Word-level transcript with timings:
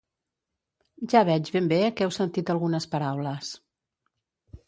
Ja 1.13 1.21
veig 1.27 1.51
ben 1.57 1.67
bé 1.73 1.79
que 1.99 2.07
heu 2.07 2.15
sentit 2.17 2.51
algunes 2.53 2.89
paraules. 2.97 3.51